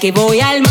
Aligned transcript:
que 0.00 0.12
voy 0.12 0.40
al 0.40 0.69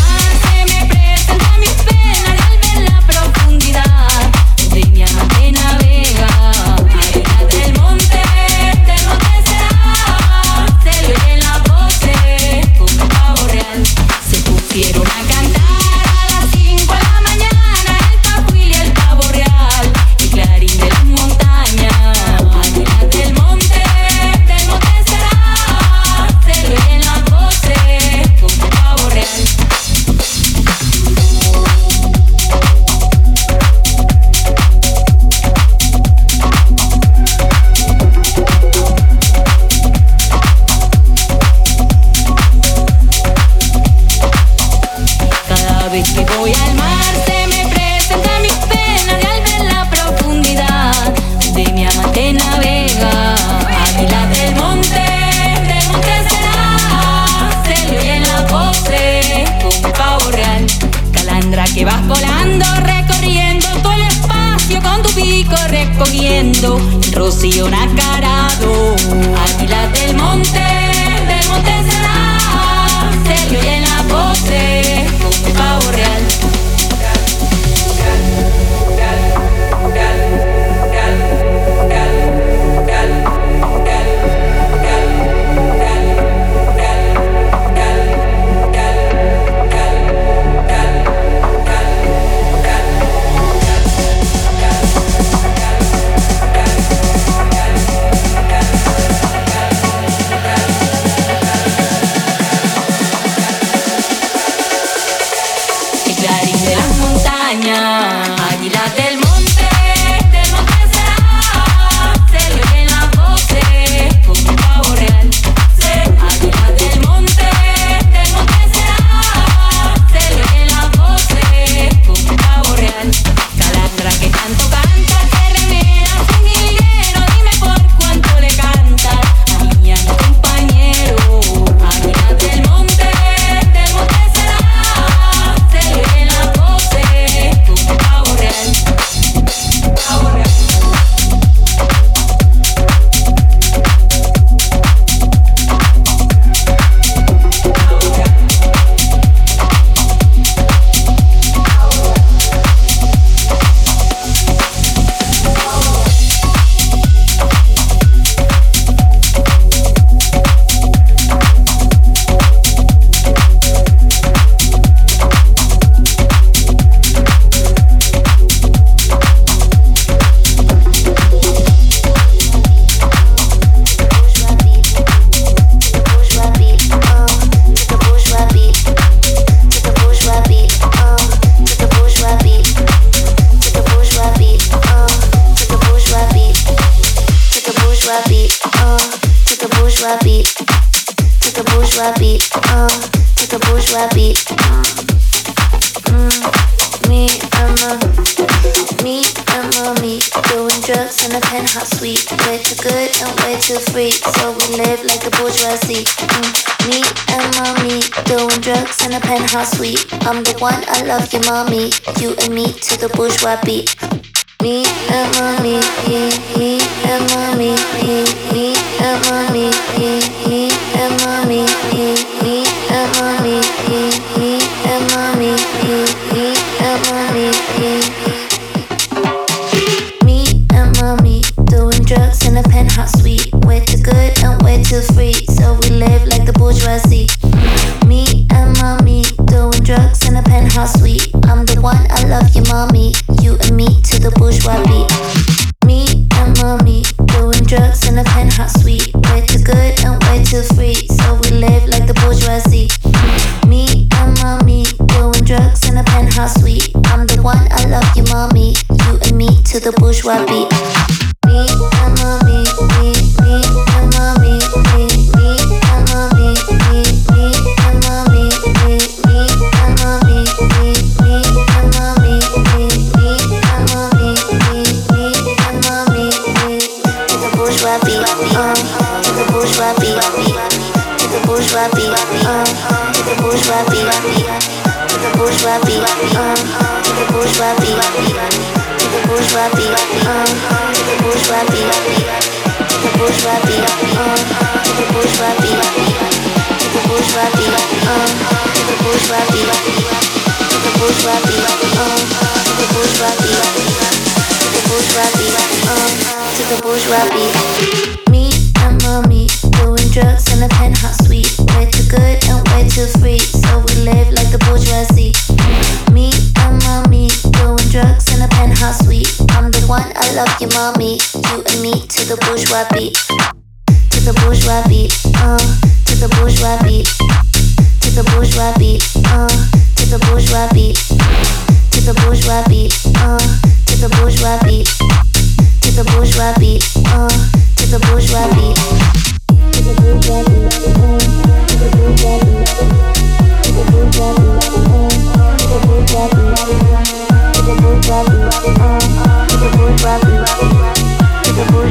one, 210.60 210.84
I 210.88 211.02
love 211.04 211.32
you, 211.32 211.40
mommy. 211.46 211.90
You 212.20 212.34
and 212.42 212.54
me 212.54 212.72
to 212.72 212.98
the 212.98 213.08
bourgeois 213.14 213.58
beat. 213.64 213.96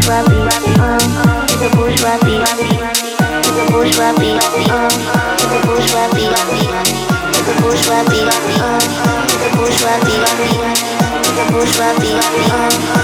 bourgeois 0.10 0.24
beat. 0.30 0.49
bourgeois 4.00 4.18
beat, 4.18 4.72
um, 4.72 4.88
to 5.36 5.46
the 5.50 5.60
bourgeois 5.66 6.08
beat, 6.16 6.32
the 7.44 7.54
bourgeois 7.62 8.04
beat, 8.08 8.32
the 9.36 9.50
bourgeois 9.58 10.00
beat, 10.06 10.24
the 11.36 11.52
bourgeois 11.52 12.00
beat. 12.00 12.99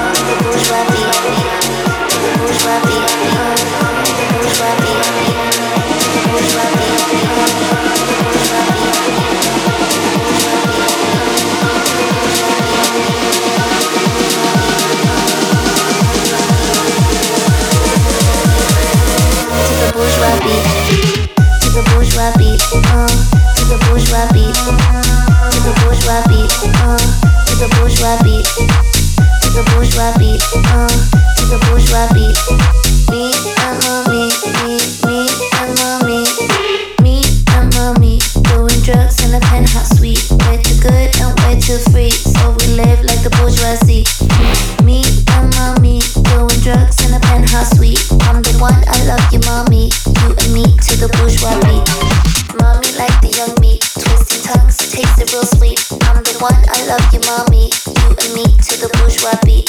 to 22.75 23.63
the 23.71 23.77
bourgeois 23.87 24.27
beat, 24.33 24.51
to 24.51 25.59
the 25.63 25.71
bourgeois 25.81 26.21
beat, 26.27 26.51
to 27.47 27.53
the 27.55 27.67
bourgeois 27.79 28.17
beat, 28.23 28.45
to 29.41 29.49
the 31.47 31.57
bourgeois 31.69 32.07
beat. 32.13 32.35
Me, 33.11 33.31
me, 34.11 34.27
me, 34.51 35.25
me. 37.99 38.19
Doing 38.43 38.81
drugs 38.81 39.23
in 39.23 39.33
a 39.33 39.39
penthouse 39.39 39.97
suite, 39.97 40.29
and 40.31 40.65
so 41.63 42.51
we 42.59 42.65
live 42.75 43.03
like 43.05 43.23
the 43.23 43.29
bourgeoisie. 43.39 44.05
Me, 44.83 45.01
doing 46.23 46.59
drugs 46.61 47.05
in 47.05 47.13
a 47.13 47.19
penthouse 47.19 47.77
suite. 47.77 48.05
I'm 48.21 48.41
the 48.41 48.57
one 48.59 48.83
I 48.87 49.05
love 49.05 49.23
you, 49.31 49.39
mommy. 49.45 49.91
You 50.21 50.35
and 50.35 50.53
me 50.53 50.63
to 50.63 50.97
the 50.97 51.07
bourgeois 51.17 51.59
beat. 51.61 52.04
one, 56.41 56.53
I 56.69 56.85
love 56.87 57.13
you, 57.13 57.19
mommy. 57.27 57.69
You 57.87 58.09
and 58.09 58.33
me 58.33 58.45
to 58.45 58.73
the 58.79 58.89
bourgeois 58.97 59.39
beat. 59.45 59.64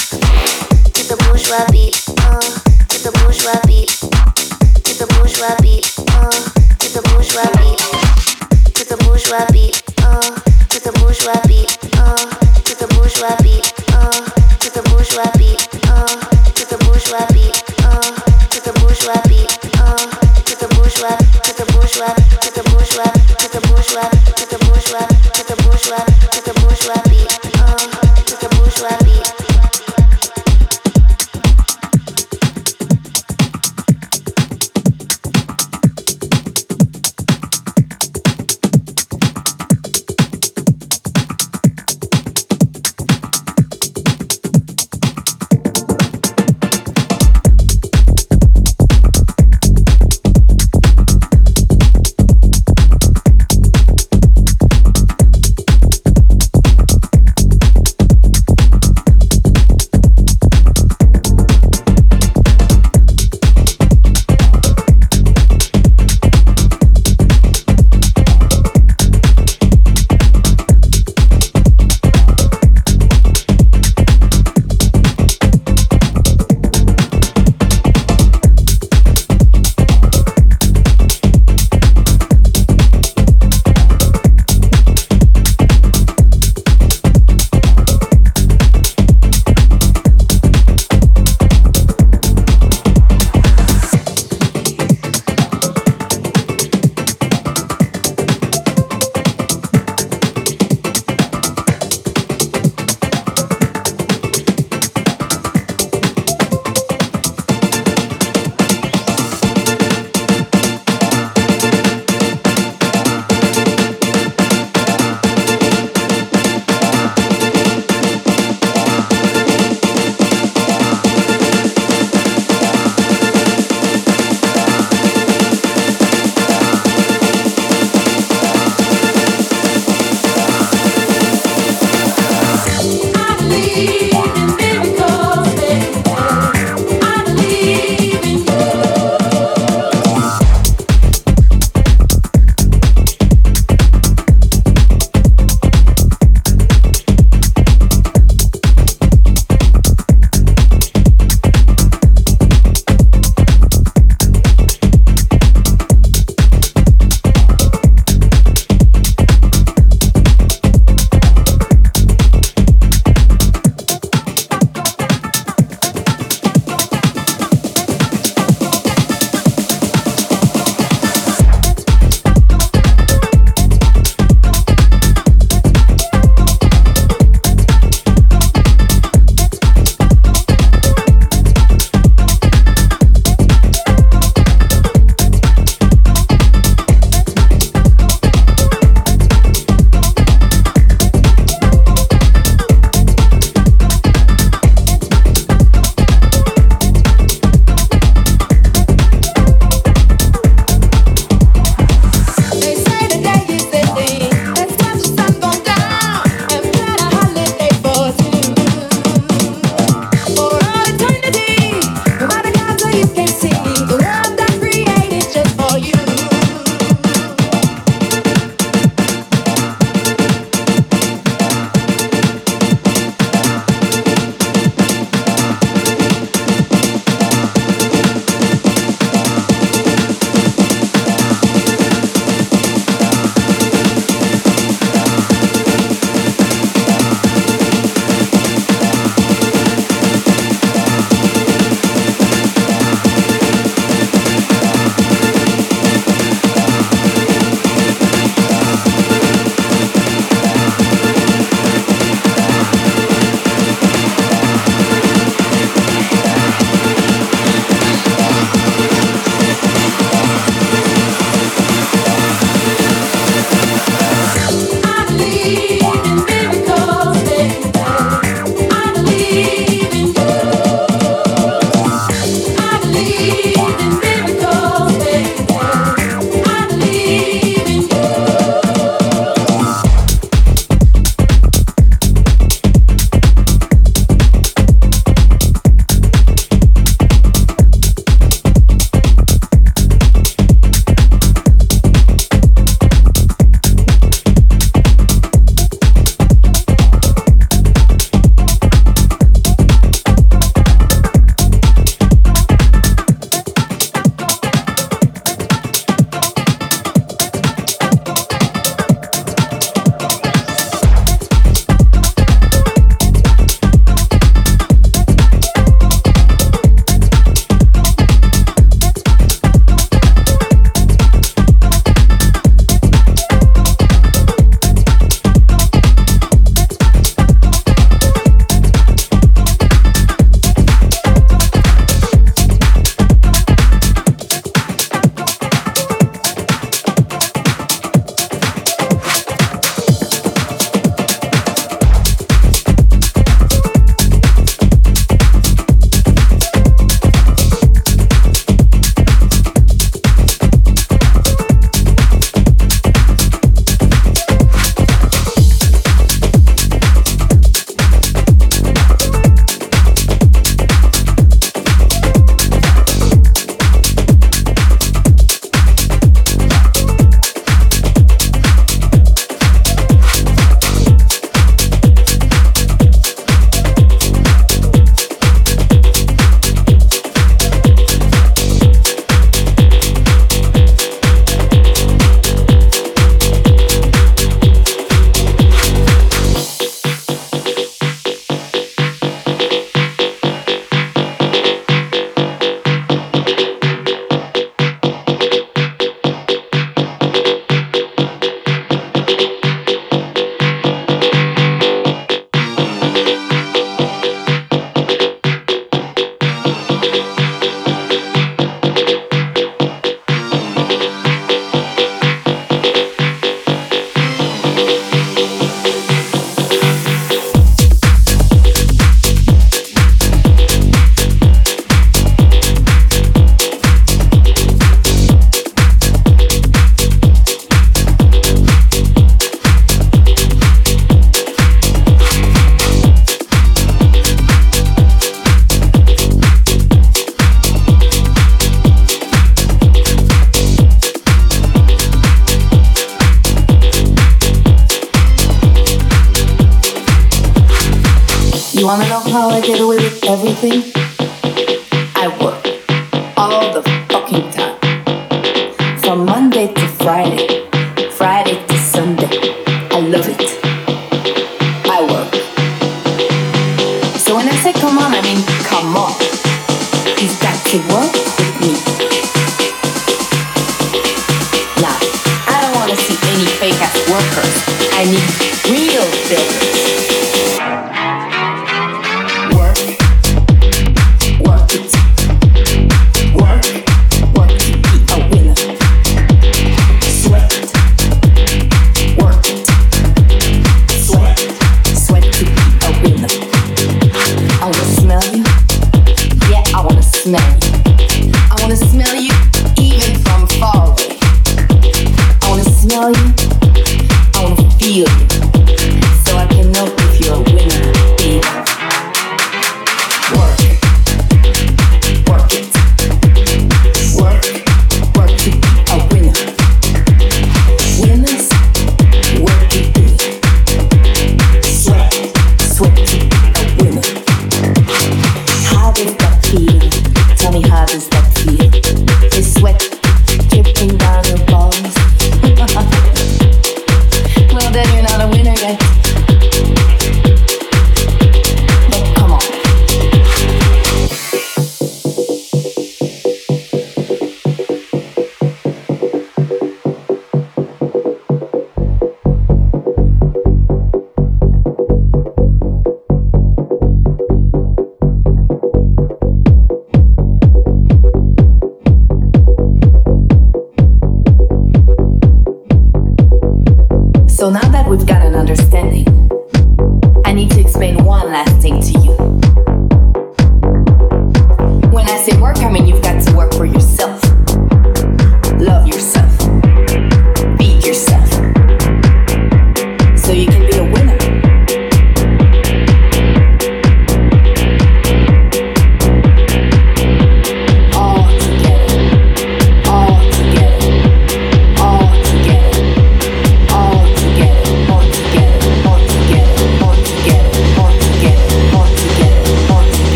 all 502.86 502.92
you 502.92 503.15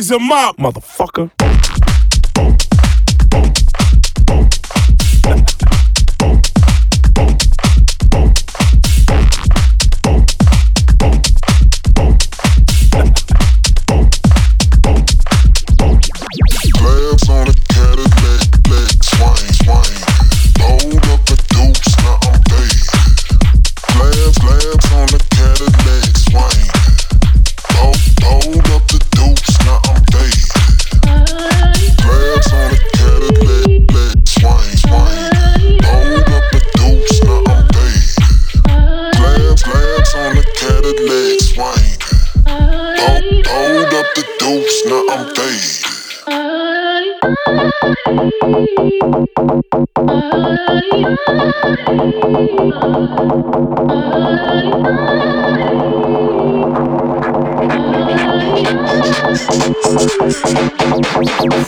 raise 0.00 0.10
him 0.10 0.30
up, 0.32 0.56
motherfucker. 0.56 1.30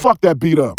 Fuck 0.03 0.21
that 0.23 0.39
beat 0.41 0.59
up. 0.59 0.79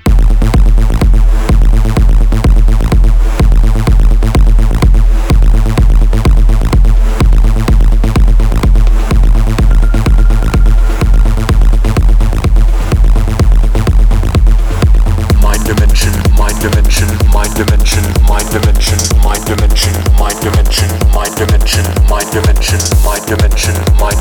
dimension, 21.45 21.83
my 22.07 22.21
dimension, 22.29 22.77
my 23.03 23.17
dimension, 23.25 23.73
my 23.97 24.13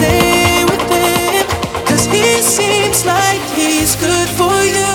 stay 0.00 0.64
with 0.64 0.84
him, 0.96 1.46
he 2.14 2.40
seems 2.40 3.04
like 3.04 3.42
he's 3.58 3.92
good 3.96 4.30
for 4.40 4.58
you, 4.76 4.94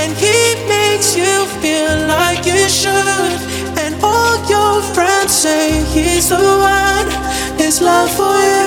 and 0.00 0.10
he 0.24 0.38
makes 0.68 1.16
you 1.16 1.34
feel 1.62 1.96
like 2.06 2.44
you 2.44 2.68
should. 2.68 3.32
And 3.82 3.92
all 4.02 4.36
your 4.54 4.82
friends 4.94 5.32
say 5.32 5.82
he's 5.94 6.28
the 6.28 6.44
one, 6.76 7.08
his 7.58 7.80
love 7.80 8.10
for 8.10 8.36
you. 8.52 8.57